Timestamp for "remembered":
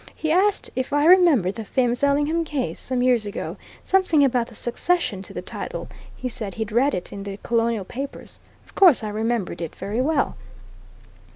1.05-1.53, 9.09-9.61